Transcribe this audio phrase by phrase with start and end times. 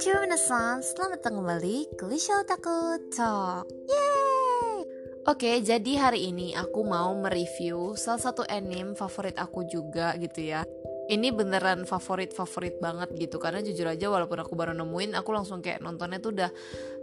[0.00, 4.88] minasan, selamat datang kembali ke Lisha Otaku Talk Yeay!
[5.28, 10.64] Oke, jadi hari ini aku mau mereview salah satu anime favorit aku juga gitu ya
[11.04, 15.84] Ini beneran favorit-favorit banget gitu Karena jujur aja walaupun aku baru nemuin Aku langsung kayak
[15.84, 16.50] nontonnya tuh udah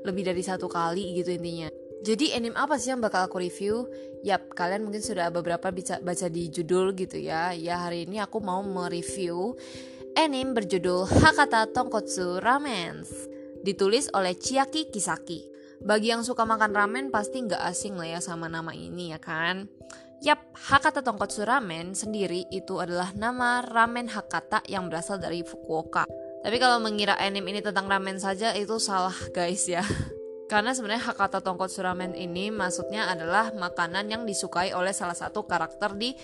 [0.02, 3.90] lebih dari satu kali gitu intinya jadi anime apa sih yang bakal aku review?
[4.22, 7.58] Yap, kalian mungkin sudah beberapa bisa baca di judul gitu ya.
[7.58, 9.58] Ya hari ini aku mau mereview
[10.18, 13.06] anime berjudul Hakata Tonkotsu Ramen
[13.62, 15.46] ditulis oleh Chiaki Kisaki.
[15.78, 19.70] Bagi yang suka makan ramen pasti nggak asing lah ya sama nama ini ya kan.
[20.26, 26.10] Yap, Hakata Tonkotsu Ramen sendiri itu adalah nama ramen Hakata yang berasal dari Fukuoka.
[26.42, 29.86] Tapi kalau mengira anime ini tentang ramen saja itu salah guys ya.
[30.52, 35.94] Karena sebenarnya Hakata Tonkotsu Ramen ini maksudnya adalah makanan yang disukai oleh salah satu karakter
[35.94, 36.18] di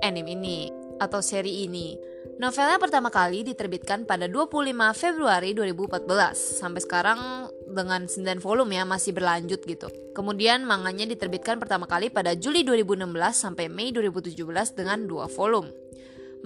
[0.00, 2.15] anime ini atau seri ini.
[2.36, 6.36] Novelnya pertama kali diterbitkan pada 25 Februari 2014.
[6.36, 9.88] Sampai sekarang dengan 9 volume ya masih berlanjut gitu.
[10.12, 14.36] Kemudian manganya diterbitkan pertama kali pada Juli 2016 sampai Mei 2017
[14.76, 15.72] dengan 2 volume.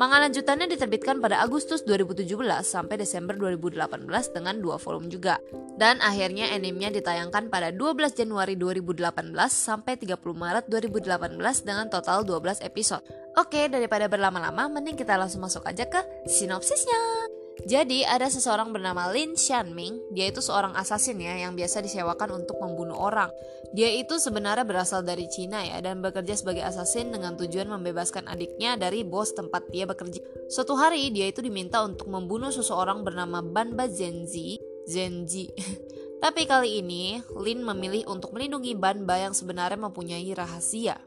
[0.00, 2.24] Manga lanjutannya diterbitkan pada Agustus 2017
[2.64, 5.36] sampai Desember 2018 dengan dua volume juga.
[5.76, 9.12] Dan akhirnya animenya ditayangkan pada 12 Januari 2018
[9.52, 13.04] sampai 30 Maret 2018 dengan total 12 episode.
[13.36, 17.29] Oke, daripada berlama-lama, mending kita langsung masuk aja ke sinopsisnya.
[17.68, 22.56] Jadi ada seseorang bernama Lin Xianming, dia itu seorang asasin ya yang biasa disewakan untuk
[22.62, 23.28] membunuh orang.
[23.70, 28.74] Dia itu sebenarnya berasal dari Cina ya dan bekerja sebagai asasin dengan tujuan membebaskan adiknya
[28.74, 30.18] dari bos tempat dia bekerja.
[30.50, 34.58] Suatu hari dia itu diminta untuk membunuh seseorang bernama Banba Zenzi,
[34.90, 35.52] Zenji.
[36.24, 40.98] Tapi kali ini Lin memilih untuk melindungi Banba yang sebenarnya mempunyai rahasia.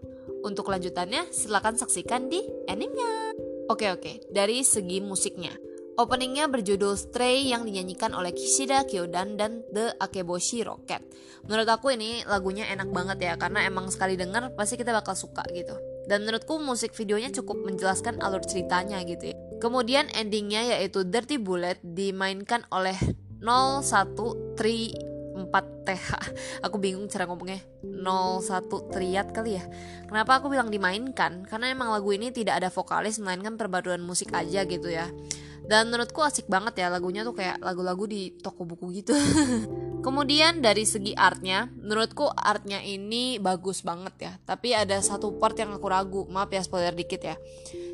[0.44, 2.40] Untuk lanjutannya silakan saksikan di
[2.72, 3.36] animenya.
[3.72, 5.56] Oke oke, dari segi musiknya.
[5.94, 11.06] Openingnya berjudul Stray yang dinyanyikan oleh Kishida Kyodan dan The Akeboshi Rocket.
[11.46, 15.46] Menurut aku ini lagunya enak banget ya karena emang sekali denger pasti kita bakal suka
[15.54, 15.78] gitu.
[16.10, 19.36] Dan menurutku musik videonya cukup menjelaskan alur ceritanya gitu ya.
[19.62, 22.98] Kemudian endingnya yaitu Dirty Bullet dimainkan oleh
[23.46, 26.10] 013 4TH
[26.70, 29.66] Aku bingung cara ngomongnya 01 triat kali ya
[30.06, 31.50] Kenapa aku bilang dimainkan?
[31.50, 35.10] Karena emang lagu ini tidak ada vokalis Melainkan perpaduan musik aja gitu ya
[35.64, 39.16] dan menurutku asik banget ya lagunya tuh kayak lagu-lagu di toko buku gitu.
[40.06, 44.32] Kemudian dari segi artnya menurutku artnya ini bagus banget ya.
[44.44, 47.36] Tapi ada satu part yang aku ragu maaf ya spoiler dikit ya.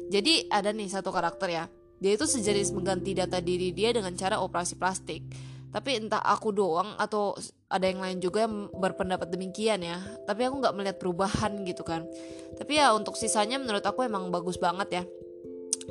[0.10, 1.64] Jadi ada nih satu karakter ya.
[2.02, 5.22] Dia itu sejenis mengganti data diri dia dengan cara operasi plastik.
[5.70, 7.38] Tapi entah aku doang atau
[7.70, 10.02] ada yang lain juga yang berpendapat demikian ya.
[10.26, 12.10] Tapi aku nggak melihat perubahan gitu kan.
[12.58, 15.04] Tapi ya untuk sisanya menurut aku emang bagus banget ya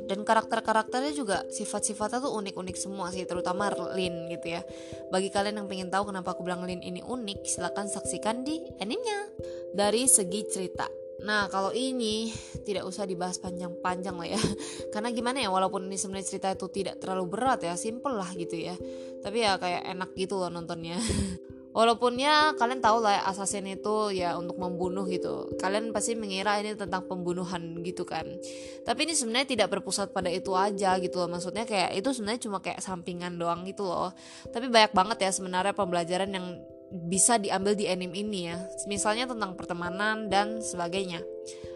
[0.05, 3.67] dan karakter-karakternya juga sifat-sifatnya tuh unik-unik semua sih terutama
[3.97, 4.61] Lin gitu ya.
[5.09, 9.19] Bagi kalian yang pengen tahu kenapa aku bilang Lin ini unik silahkan saksikan di animenya
[9.73, 10.87] dari segi cerita.
[11.19, 12.31] Nah kalau ini
[12.63, 14.41] tidak usah dibahas panjang-panjang lah ya.
[14.93, 18.55] Karena gimana ya walaupun ini sebenarnya cerita itu tidak terlalu berat ya Simple lah gitu
[18.55, 18.75] ya.
[19.19, 20.95] Tapi ya kayak enak gitu loh nontonnya
[21.69, 25.53] Walaupun ya kalian tahu lah ya, assassin itu ya untuk membunuh gitu.
[25.61, 28.25] Kalian pasti mengira ini tentang pembunuhan gitu kan.
[28.81, 31.29] Tapi ini sebenarnya tidak berpusat pada itu aja gitu loh.
[31.29, 34.09] Maksudnya kayak itu sebenarnya cuma kayak sampingan doang gitu loh.
[34.49, 36.57] Tapi banyak banget ya sebenarnya pembelajaran yang
[36.89, 38.57] bisa diambil di anime ini ya.
[38.89, 41.21] Misalnya tentang pertemanan dan sebagainya.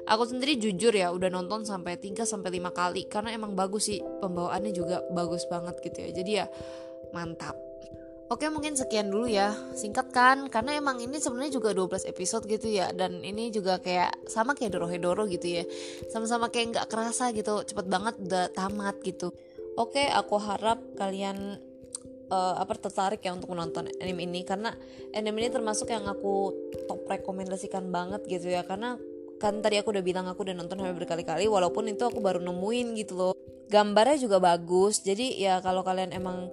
[0.10, 4.02] Aku sendiri jujur ya udah nonton sampai 3 sampai 5 kali karena emang bagus sih
[4.02, 6.10] pembawaannya juga bagus banget gitu ya.
[6.12, 6.46] Jadi ya
[7.14, 7.72] mantap.
[8.33, 9.53] Oke mungkin sekian dulu ya.
[9.77, 14.25] Singkat kan Karena emang ini sebenarnya juga 12 episode gitu ya Dan ini juga kayak
[14.25, 15.63] Sama kayak Doro gitu ya.
[16.09, 19.29] Sama-sama kayak nggak kerasa gitu Cepet banget udah tamat gitu.
[19.77, 21.61] Oke aku harap kalian
[22.33, 24.73] uh, apa tertarik ya untuk menonton anime ini karena
[25.13, 26.53] anime ini termasuk yang aku
[26.89, 29.01] top rekomendasikan banget gitu ya karena
[29.44, 32.88] kan tadi aku udah bilang aku udah nonton sampai berkali-kali walaupun itu aku baru nemuin
[33.04, 33.34] gitu loh.
[33.68, 36.48] Gambarnya juga bagus jadi ya kalau kalian emang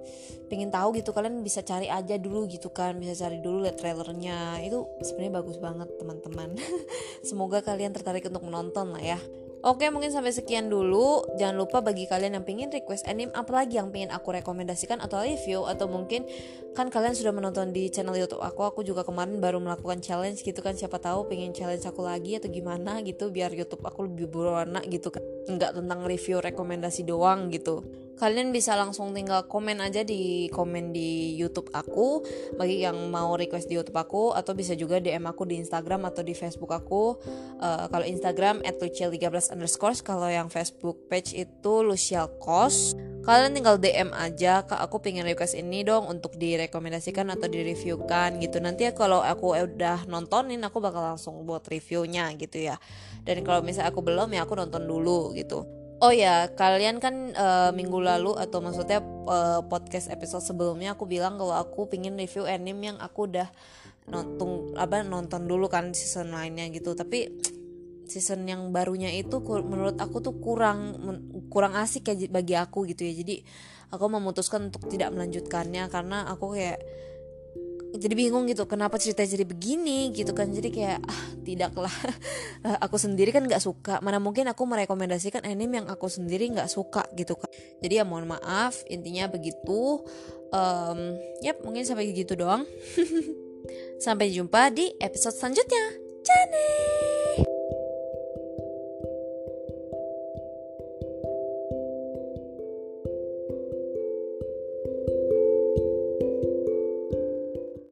[0.51, 4.59] pengen tahu gitu kalian bisa cari aja dulu gitu kan bisa cari dulu lihat trailernya.
[4.67, 6.59] Itu sebenarnya bagus banget teman-teman.
[7.29, 9.19] Semoga kalian tertarik untuk menonton lah ya
[9.61, 11.21] Oke mungkin sampai sekian dulu.
[11.37, 15.69] Jangan lupa bagi kalian yang pengen request anime Apalagi yang pengen aku rekomendasikan atau review
[15.69, 16.25] Atau mungkin
[16.73, 20.65] kan kalian sudah menonton di channel youtube aku Aku juga kemarin baru melakukan challenge gitu
[20.65, 20.73] kan.
[20.73, 25.13] Siapa tahu pengen challenge aku lagi atau gimana gitu Biar youtube aku lebih berwarna gitu
[25.13, 27.81] kan Enggak tentang review rekomendasi doang gitu.
[28.21, 32.21] Kalian bisa langsung tinggal komen aja di komen di YouTube aku
[32.53, 36.21] bagi yang mau request di YouTube aku atau bisa juga DM aku di Instagram atau
[36.21, 37.17] di Facebook aku.
[37.57, 39.17] Uh, kalau Instagram at 13
[39.57, 45.25] underscore kalau yang Facebook page itu Lucial Kos kalian tinggal DM aja kak aku pengen
[45.25, 48.57] request ini dong untuk direkomendasikan atau direviewkan gitu.
[48.57, 52.81] Nanti ya kalau aku udah nontonin aku bakal langsung buat reviewnya gitu ya.
[53.21, 55.81] Dan kalau misalnya aku belum ya aku nonton dulu gitu.
[56.01, 61.37] Oh ya, kalian kan uh, minggu lalu atau maksudnya uh, podcast episode sebelumnya aku bilang
[61.37, 63.45] kalau aku pingin review anime yang aku udah
[64.09, 66.97] nonton apa nonton dulu kan season lainnya gitu.
[66.97, 67.29] Tapi
[68.11, 70.99] season yang barunya itu menurut aku tuh kurang
[71.47, 73.13] kurang asik ya bagi aku gitu ya.
[73.15, 73.39] Jadi
[73.91, 76.79] aku memutuskan untuk tidak melanjutkannya karena aku kayak
[77.91, 80.47] jadi bingung gitu kenapa cerita jadi begini gitu kan.
[80.47, 81.91] Jadi kayak ah tidaklah.
[82.85, 83.99] Aku sendiri kan nggak suka.
[84.05, 87.49] Mana mungkin aku merekomendasikan anime yang aku sendiri nggak suka gitu kan.
[87.81, 90.05] Jadi ya mohon maaf intinya begitu.
[90.53, 92.63] Um, yap mungkin sampai gitu doang.
[94.03, 95.85] Sampai jumpa di episode selanjutnya.
[96.21, 96.90] Jane